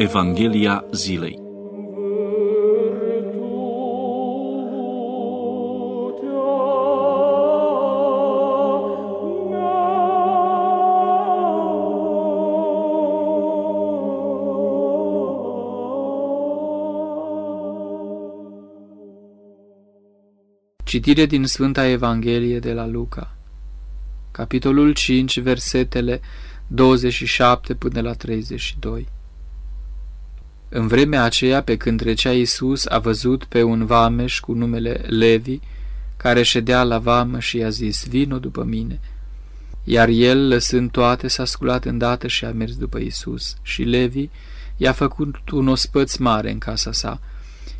[0.00, 1.38] Evanghelia zilei.
[20.84, 23.36] Citire din Sfânta Evanghelie de la Luca.
[24.30, 26.20] Capitolul 5, versetele
[26.66, 29.16] 27 până la 32
[30.68, 35.58] În vremea aceea, pe când trecea Iisus, a văzut pe un vameș cu numele Levi,
[36.16, 39.00] care ședea la vamă și i-a zis, vino după mine.
[39.84, 43.56] Iar el, lăsând toate, s-a sculat îndată și a mers după Iisus.
[43.62, 44.28] Și Levi
[44.76, 47.20] i-a făcut un ospăț mare în casa sa,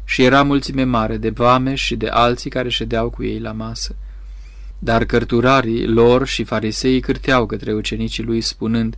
[0.04, 3.96] și era mulțime mare de vame și de alții care ședeau cu ei la masă.
[4.78, 8.96] Dar cărturarii lor și fariseii cârteau către ucenicii lui spunând,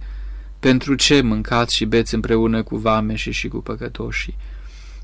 [0.60, 4.36] Pentru ce mâncați și beți împreună cu vame și și cu păcătoșii?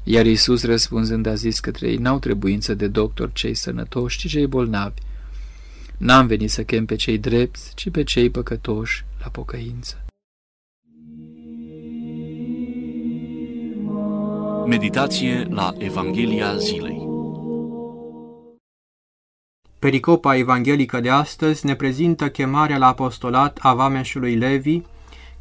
[0.03, 4.47] Iar Iisus răspunzând a zis către ei, N-au trebuință de doctor cei sănătoși, ci cei
[4.47, 5.01] bolnavi.
[5.97, 10.05] N-am venit să chem pe cei drepți, ci pe cei păcătoși la pocăință.
[14.67, 17.07] Meditație la Evanghelia zilei
[19.79, 24.81] Pericopa evanghelică de astăzi ne prezintă chemarea la apostolat a vameșului Levi,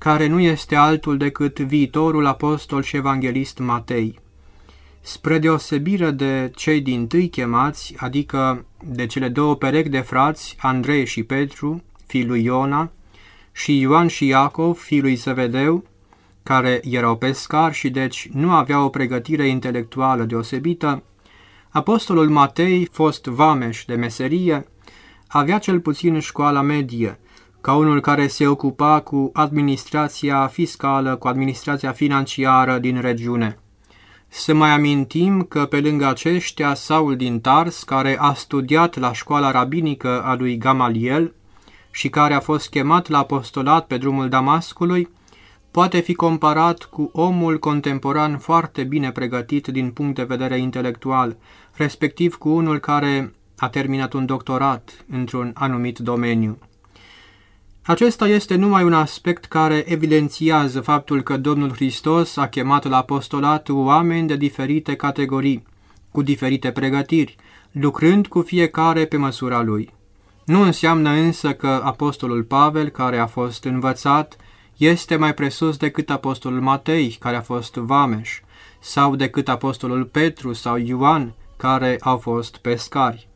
[0.06, 4.20] care nu este altul decât viitorul apostol și evanghelist Matei.
[5.02, 11.06] Spre deosebire de cei din tâi chemați, adică de cele două perechi de frați, Andrei
[11.06, 12.92] și Petru, fiul lui Iona,
[13.52, 15.84] și Ioan și Iacov, fiul lui Zăvedeu,
[16.44, 21.04] care erau pescari și deci nu aveau o pregătire intelectuală deosebită,
[21.70, 24.68] apostolul Matei, fost vameș de meserie,
[25.28, 27.20] avea cel puțin școala medie,
[27.66, 33.60] ca unul care se ocupa cu administrația fiscală, cu administrația financiară din regiune.
[34.28, 39.52] Să mai amintim că pe lângă aceștia Saul din Tars, care a studiat la școala
[39.52, 41.34] rabinică a lui Gamaliel
[41.92, 45.10] și care a fost chemat la apostolat pe drumul Damascului,
[45.72, 51.38] poate fi comparat cu omul contemporan foarte bine pregătit din punct de vedere intelectual,
[51.74, 56.58] respectiv cu unul care a terminat un doctorat într-un anumit domeniu.
[57.88, 63.70] Acesta este numai un aspect care evidențiază faptul că Domnul Hristos a chemat la apostolat
[63.70, 65.64] oameni de diferite categorii,
[66.12, 67.36] cu diferite pregătiri,
[67.72, 69.94] lucrând cu fiecare pe măsura lui.
[70.46, 74.36] Nu înseamnă însă că apostolul Pavel, care a fost învățat,
[74.78, 78.40] este mai presus decât apostolul Matei, care a fost vameș,
[78.80, 83.28] sau decât apostolul Petru sau Ioan, care au fost pescari.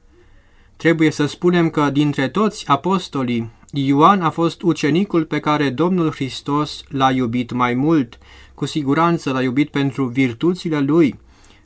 [0.75, 6.83] Trebuie să spunem că dintre toți apostolii, Ioan a fost ucenicul pe care Domnul Hristos
[6.87, 8.17] l-a iubit mai mult,
[8.53, 11.19] cu siguranță l-a iubit pentru virtuțile lui,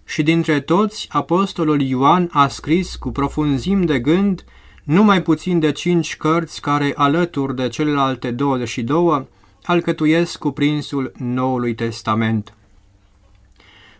[0.05, 4.45] și dintre toți, apostolul Ioan a scris cu profunzim de gând
[4.83, 9.27] numai puțin de cinci cărți care, alături de celelalte 22,
[9.63, 12.53] alcătuiesc cuprinsul Noului Testament.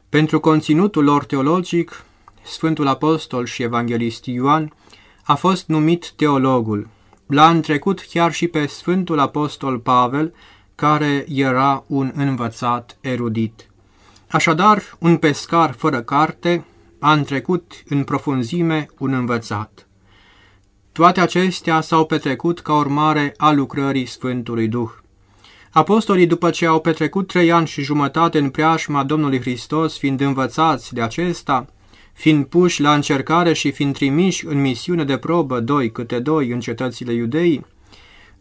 [0.10, 2.06] Pentru conținutul lor teologic,
[2.42, 4.74] Sfântul Apostol și Evanghelist Ioan
[5.24, 6.88] a fost numit teologul.
[7.28, 10.34] L-a întrecut chiar și pe Sfântul Apostol Pavel,
[10.76, 13.70] care era un învățat erudit.
[14.30, 16.66] Așadar, un pescar fără carte
[17.00, 19.88] a întrecut în profunzime un învățat.
[20.92, 24.90] Toate acestea s-au petrecut ca urmare a lucrării Sfântului Duh.
[25.72, 30.94] Apostolii, după ce au petrecut trei ani și jumătate în preajma Domnului Hristos, fiind învățați
[30.94, 31.66] de acesta,
[32.14, 36.60] fiind puși la încercare și fiind trimiși în misiune de probă doi câte doi în
[36.60, 37.66] cetățile iudei,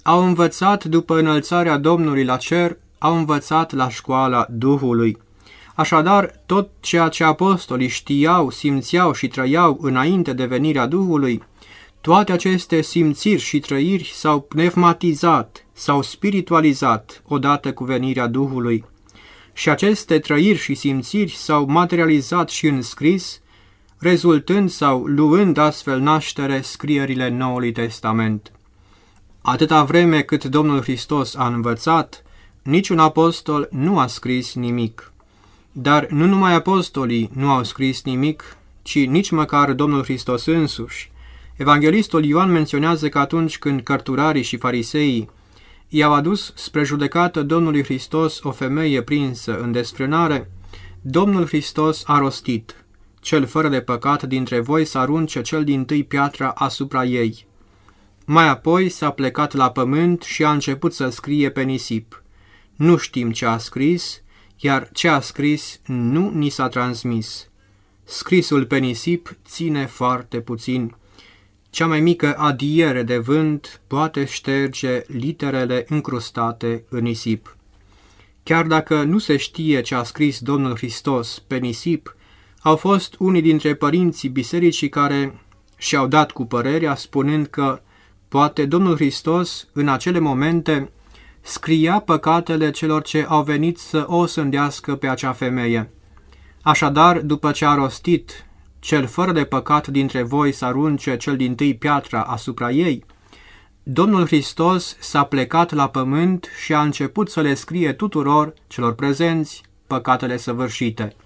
[0.03, 5.19] au învățat după înălțarea Domnului la cer, au învățat la școala Duhului.
[5.75, 11.43] Așadar, tot ceea ce apostolii știau, simțeau și trăiau înainte de venirea Duhului,
[12.01, 18.85] toate aceste simțiri și trăiri s-au pneumatizat, s-au spiritualizat odată cu venirea Duhului
[19.53, 23.41] și aceste trăiri și simțiri s-au materializat și înscris,
[24.03, 28.53] rezultând sau luând astfel naștere scrierile Noului Testament.
[29.43, 32.23] Atâta vreme cât Domnul Hristos a învățat,
[32.63, 35.13] niciun apostol nu a scris nimic.
[35.73, 41.11] Dar nu numai apostolii nu au scris nimic, ci nici măcar Domnul Hristos însuși,
[41.57, 45.31] Evanghelistul Ioan menționează că atunci când cărturarii și fariseii
[45.89, 50.51] i-au adus spre judecată Domnului Hristos o femeie prinsă în desfrânare,
[51.01, 52.82] Domnul Hristos a rostit,
[53.23, 57.47] cel fără de păcat dintre voi să arunce cel din tâi piatra asupra ei.
[58.25, 62.23] Mai apoi s-a plecat la pământ și a început să scrie pe nisip.
[62.77, 64.23] Nu știm ce a scris,
[64.57, 67.49] iar ce a scris nu ni s-a transmis.
[68.05, 70.95] Scrisul pe nisip ține foarte puțin.
[71.71, 77.57] Cea mai mică adiere de vânt poate șterge literele încrustate în nisip.
[78.43, 82.17] Chiar dacă nu se știe ce a scris Domnul Hristos pe nisip,
[82.63, 85.41] au fost unii dintre părinții bisericii care
[85.77, 87.81] și-au dat cu părerea spunând că
[88.29, 90.91] poate Domnul Hristos în acele momente
[91.41, 95.91] scria păcatele celor ce au venit să o sândească pe acea femeie.
[96.63, 98.47] Așadar, după ce a rostit
[98.79, 103.05] cel fără de păcat dintre voi să arunce cel din tâi piatra asupra ei,
[103.83, 109.63] Domnul Hristos s-a plecat la pământ și a început să le scrie tuturor celor prezenți
[109.87, 111.17] păcatele săvârșite.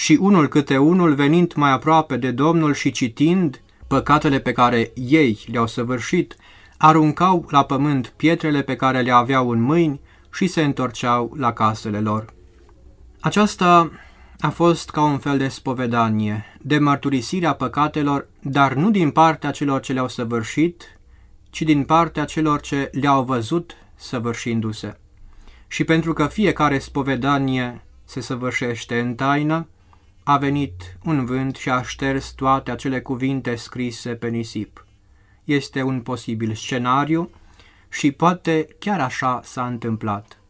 [0.00, 5.44] Și unul câte unul venind mai aproape de Domnul și citind păcatele pe care ei
[5.46, 6.36] le-au săvârșit,
[6.76, 10.00] aruncau la pământ pietrele pe care le aveau în mâini
[10.32, 12.32] și se întorceau la casele lor.
[13.20, 13.90] Aceasta
[14.38, 19.80] a fost ca un fel de spovedanie, de mărturisirea păcatelor, dar nu din partea celor
[19.80, 20.98] ce le-au săvârșit,
[21.50, 24.98] ci din partea celor ce le-au văzut săvârșindu-se.
[25.66, 29.66] Și pentru că fiecare spovedanie se săvârșește în taină,
[30.30, 34.84] a venit un vânt și a șters toate acele cuvinte scrise pe nisip.
[35.44, 37.30] Este un posibil scenariu
[37.88, 40.40] și poate chiar așa s-a întâmplat.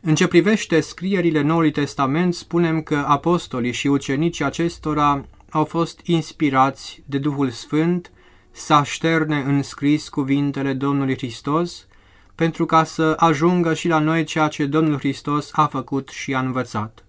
[0.00, 7.02] În ce privește scrierile Noului Testament, spunem că apostolii și ucenicii acestora au fost inspirați
[7.06, 8.12] de Duhul Sfânt
[8.50, 11.86] să așterne în scris cuvintele Domnului Hristos,
[12.34, 16.40] pentru ca să ajungă și la noi ceea ce Domnul Hristos a făcut și a
[16.40, 17.03] învățat.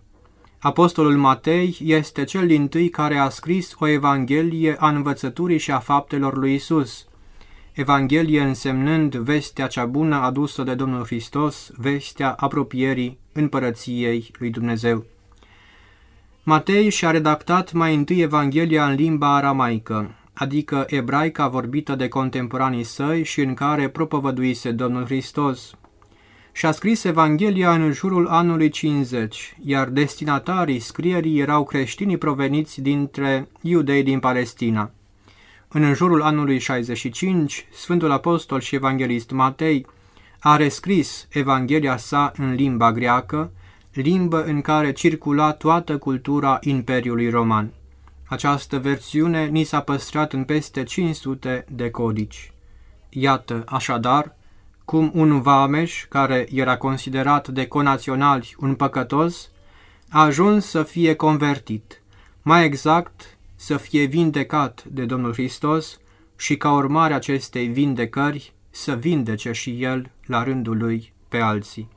[0.65, 5.79] Apostolul Matei este cel din tâi care a scris o evanghelie a învățăturii și a
[5.79, 7.07] faptelor lui Isus.
[7.73, 15.05] Evanghelie însemnând vestea cea bună adusă de Domnul Hristos, vestea apropierii împărăției lui Dumnezeu.
[16.43, 23.23] Matei și-a redactat mai întâi Evanghelia în limba aramaică, adică ebraica vorbită de contemporanii săi
[23.23, 25.75] și în care propovăduise Domnul Hristos.
[26.65, 34.03] Și-a scris Evanghelia în jurul anului 50, iar destinatarii scrierii erau creștinii proveniți dintre iudei
[34.03, 34.91] din Palestina.
[35.67, 39.85] În jurul anului 65, Sfântul Apostol și Evanghelist Matei
[40.39, 43.51] a rescris Evanghelia sa în limba greacă,
[43.93, 47.71] limbă în care circula toată cultura Imperiului Roman.
[48.27, 52.51] Această versiune ni s-a păstrat în peste 500 de codici.
[53.09, 54.35] Iată, așadar,
[54.85, 59.49] cum un vameș, care era considerat de conaționali un păcătos,
[60.09, 62.01] a ajuns să fie convertit,
[62.41, 65.99] mai exact să fie vindecat de Domnul Hristos
[66.35, 71.94] și ca urmare acestei vindecări să vindece și el la rândul lui pe alții.